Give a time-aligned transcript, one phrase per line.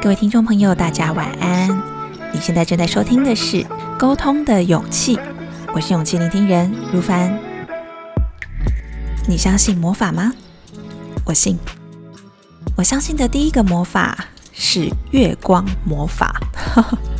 [0.00, 1.68] 各位听众朋友，大家晚安。
[2.32, 3.58] 你现在正在收听的是
[3.98, 5.16] 《沟通的勇气》，
[5.74, 7.38] 我是勇气聆听人如凡。
[9.28, 10.32] 你相信魔法吗？
[11.26, 11.58] 我信。
[12.76, 14.16] 我相信的第一个魔法
[14.52, 16.40] 是月光魔法。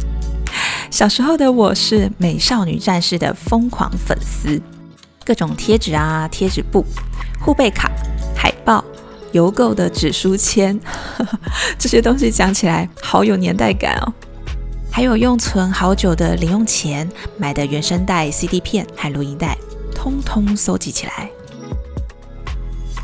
[0.90, 4.60] 小时候的我是美少女战士的疯狂粉丝，
[5.30, 6.84] 各种贴纸啊、贴纸布、
[7.38, 7.88] 护贝卡、
[8.34, 8.84] 海报、
[9.30, 10.76] 邮购的纸书签，
[11.78, 14.12] 这些东西讲起来好有年代感哦。
[14.90, 19.56] 还有用存好久的零用钱买的原声带、CD 片和录音带，
[19.94, 21.30] 通通搜集起来。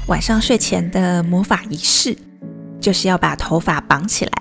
[0.08, 2.18] 晚上睡前的魔法仪式，
[2.80, 4.32] 就是要把头发绑起来，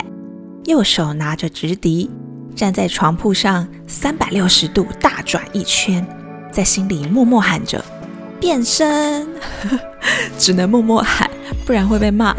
[0.64, 2.10] 右手拿着直笛，
[2.56, 6.04] 站在床铺上三百六十度大转一圈，
[6.56, 7.84] 在心里默默喊着
[8.40, 9.28] “变身”，
[10.40, 11.30] 只能默默喊，
[11.66, 12.34] 不然会被骂。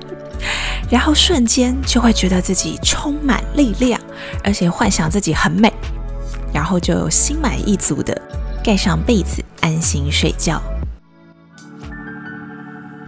[0.88, 4.00] 然后瞬间就会觉得自己充满力量，
[4.42, 5.70] 而且幻想自己很美，
[6.50, 8.18] 然后就心满意足的
[8.64, 10.58] 盖上被子，安心睡觉。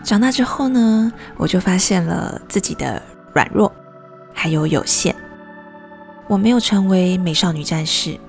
[0.04, 3.00] 长大之后呢，我就发现了自己的
[3.32, 3.72] 软弱，
[4.34, 5.16] 还有有限。
[6.28, 8.20] 我没有成为美少女战士，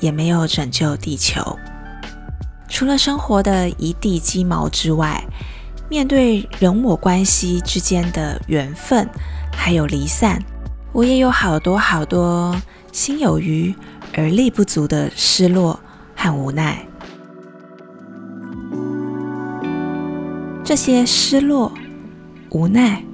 [0.00, 1.58] 也没有拯救地球。
[2.68, 5.22] 除了生活的一地鸡毛之外，
[5.88, 9.08] 面对人我关系之间的缘分，
[9.52, 10.42] 还有离散，
[10.92, 13.72] 我也有好多好多心有余
[14.16, 15.78] 而力不足的失落
[16.16, 16.84] 和无奈。
[20.64, 21.70] 这些失落、
[22.50, 23.04] 无奈，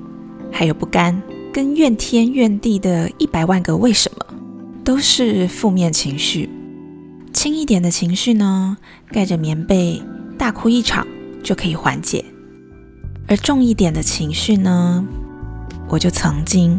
[0.53, 1.21] 还有不甘，
[1.53, 4.25] 跟怨天怨地的一百万个为什么，
[4.85, 6.49] 都是负面情绪。
[7.33, 8.77] 轻一点的情绪呢，
[9.11, 10.03] 盖着棉被
[10.37, 11.07] 大哭一场
[11.43, 12.25] 就可以缓解；
[13.27, 15.05] 而重一点的情绪呢，
[15.89, 16.79] 我就曾经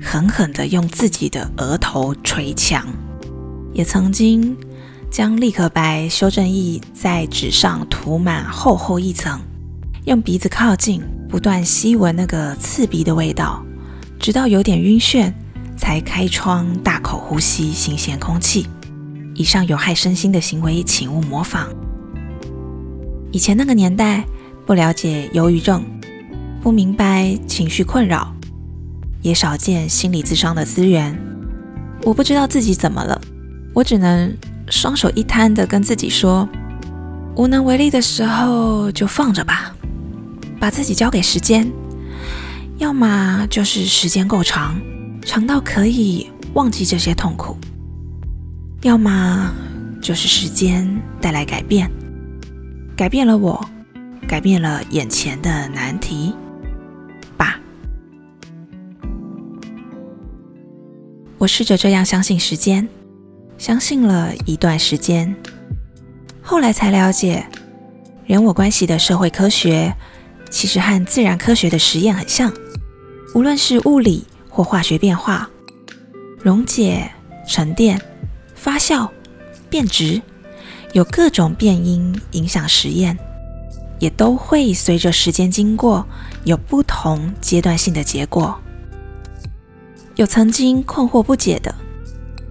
[0.00, 2.84] 狠狠地用自己的额头捶墙，
[3.72, 4.56] 也曾经
[5.10, 9.40] 将立可白修正液在纸上涂满厚厚一层。
[10.04, 13.64] 用鼻子靠近，不断吸闻那个刺鼻的味道，
[14.18, 15.32] 直到有点晕眩，
[15.76, 18.66] 才开窗大口呼吸新鲜空气。
[19.34, 21.68] 以上有害身心的行为，请勿模仿。
[23.30, 24.24] 以前那个年代，
[24.66, 25.82] 不了解忧郁症，
[26.62, 28.34] 不明白情绪困扰，
[29.22, 31.18] 也少见心理咨商的资源。
[32.04, 33.20] 我不知道自己怎么了，
[33.72, 34.36] 我只能
[34.68, 36.48] 双手一摊的跟自己说：
[37.36, 39.74] 无能为力的时候，就放着吧。
[40.60, 41.72] 把自己交给时间，
[42.78, 44.80] 要么就是时间够长，
[45.24, 47.56] 长到可以忘记这些痛苦；
[48.82, 49.54] 要么
[50.00, 51.88] 就是时间带来改变，
[52.96, 53.64] 改变了我，
[54.26, 56.34] 改变了眼前的难题。
[57.36, 57.60] 吧，
[61.38, 62.88] 我试着这样相信时间，
[63.56, 65.32] 相信了一段时间，
[66.42, 67.46] 后来才了解
[68.26, 69.94] 人我关系的社会科学。
[70.50, 72.52] 其实和自然科学的实验很像，
[73.34, 75.48] 无论是物理或化学变化，
[76.42, 77.10] 溶解、
[77.48, 77.98] 沉淀、
[78.62, 79.10] 发酵、
[79.68, 80.22] 变质，
[80.92, 83.18] 有各种变因影响实验，
[83.98, 86.06] 也都会随着时间经过
[86.44, 88.56] 有不同阶段性的结果。
[90.14, 91.74] 有曾经困惑不解的，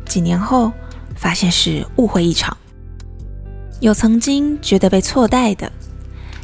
[0.05, 0.73] 几年后
[1.15, 2.57] 发现是误会一场；
[3.79, 5.71] 有曾经觉得被错待的，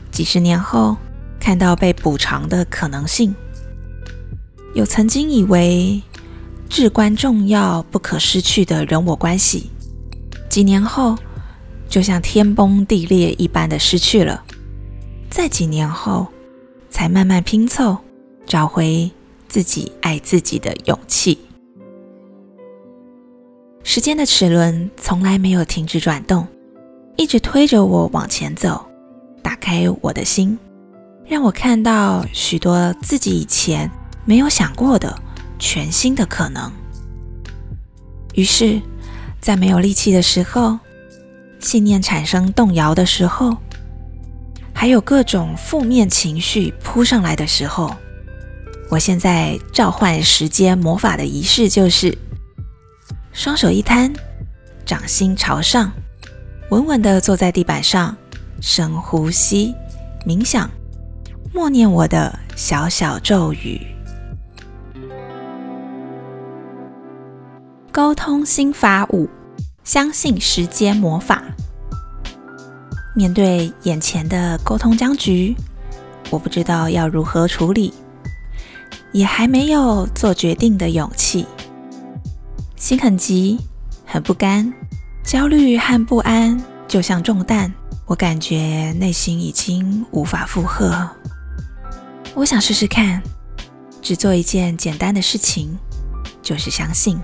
[0.09, 0.95] 几十年后。
[1.39, 3.34] 看到被补偿的可能性，
[4.73, 6.01] 有曾经以为
[6.67, 9.72] 至关重要、不可失去的人我关系，
[10.50, 11.17] 几年后
[11.89, 14.44] 就像天崩地裂一般的失去了，
[15.29, 16.28] 在几年后
[16.89, 17.97] 才慢慢拼凑，
[18.45, 19.09] 找回
[19.47, 21.38] 自己爱自己的勇气。
[23.84, 26.45] 时间的齿轮从来没有停止转动，
[27.16, 28.85] 一直推着我往前走，
[29.41, 30.58] 打开我的心。
[31.25, 33.90] 让我看到许多自己以前
[34.25, 35.17] 没有想过的
[35.59, 36.71] 全新的可能。
[38.33, 38.81] 于是，
[39.39, 40.77] 在没有力气的时候，
[41.59, 43.57] 信念产生动摇的时候，
[44.73, 47.95] 还有各种负面情绪扑上来的时候，
[48.89, 52.15] 我现在召唤时间魔法的仪式就是：
[53.33, 54.13] 双手一摊，
[54.85, 55.91] 掌心朝上，
[56.69, 58.15] 稳稳地坐在地板上，
[58.61, 59.73] 深呼吸，
[60.25, 60.69] 冥想。
[61.53, 63.81] 默念我的小小咒语，
[67.97, 69.28] 沟通心法五：
[69.84, 71.41] 相信时间魔法。
[73.16, 75.55] 面对眼前的沟通僵局，
[76.29, 77.91] 我不知道要如何处理，
[79.14, 81.47] 也还没有做决定的勇气，
[82.76, 83.59] 心很急，
[84.05, 84.72] 很不甘，
[85.23, 87.73] 焦虑和不安就像重担，
[88.05, 91.09] 我感觉内心已经无法负荷。
[92.35, 93.23] 我想试试看，
[94.03, 95.76] 只做一件简单的事情，
[96.43, 97.20] 就是相信，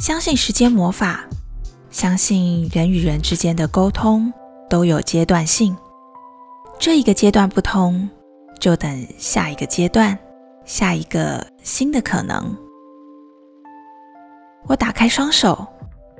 [0.00, 1.20] 相信时间魔法，
[1.90, 4.32] 相信人与人之间的沟通。
[4.70, 5.76] 都有阶段性，
[6.78, 8.08] 这一个阶段不通，
[8.60, 10.16] 就等下一个阶段，
[10.64, 12.56] 下一个新的可能。
[14.68, 15.66] 我打开双手，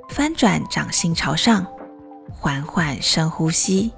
[0.08, 1.64] 翻转掌心朝上，
[2.32, 3.92] 缓缓深呼吸，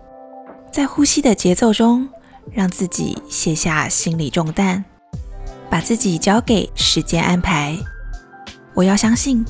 [0.71, 2.07] 在呼吸的节奏中，
[2.53, 4.85] 让自己卸下心理重担，
[5.71, 7.75] 把自己交给时间安排。
[8.75, 9.43] 我要相信，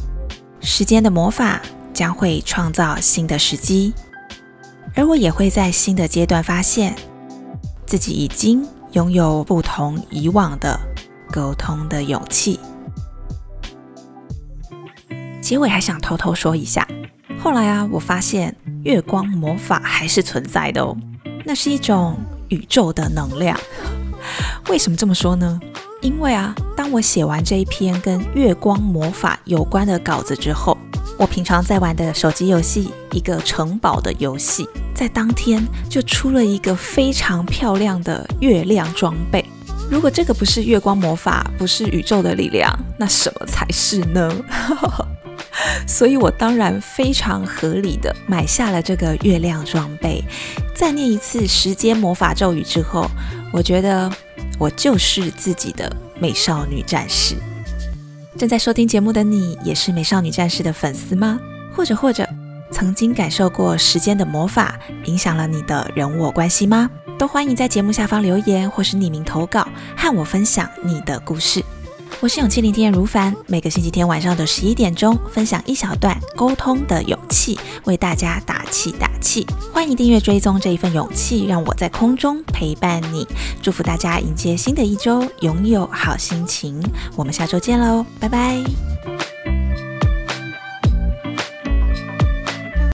[0.63, 1.61] 时间的魔法
[1.93, 3.93] 将会创造新的时机。
[4.95, 6.95] 而我也会在新的阶段发现
[7.87, 10.79] 自己已经拥有不同以往的
[11.31, 12.61] 沟通的勇气。
[15.41, 16.87] 结尾还想偷偷说一下，
[17.41, 18.55] 后来啊，我发现
[18.85, 20.97] 月光魔法还是存在的哦，
[21.45, 22.17] 那是一种
[22.49, 23.59] 宇宙的能量。
[24.69, 25.61] 为什么这么说呢？
[26.03, 30.77] 因为啊，当我写完这一篇跟月光魔法有关的稿子之后，
[31.17, 34.69] 我平常在玩的手机游戏，一个城堡的游戏。
[34.95, 39.45] 在当天就出了一个非常漂亮的月亮装备。
[39.89, 44.31] 如果这个不是月光魔法，不是宇宙的力量，那什么才是呢？
[45.87, 50.23] 所以我当然非常合理的买下了这个月亮装备。
[50.75, 53.07] 再念一次时间魔法咒语之后，
[53.53, 54.11] 我觉得
[54.59, 57.37] 我就是自己的美少女战士。
[58.39, 61.39] 正在收听节目的你，也是美少女战士的粉丝吗？
[61.75, 62.29] 或者或者？
[62.71, 66.91] 曾经感受过时间的魔法影响了你的人我关系吗？
[67.19, 71.63] 都欢迎在节目下方留言，或是匿名投稿，和我分享你的故事。
[72.23, 79.45] 我是勇气聆听如凡，每个星期天晚上的十一点钟，分享一小段沟通的勇气，为大家打气打气。
[79.73, 83.27] 欢迎订阅追踪这一份勇气，让我在空中陪伴你。
[83.61, 86.81] 祝福大家迎接新的一周，拥有好心情。
[87.17, 88.92] 我们下周见喽，拜拜。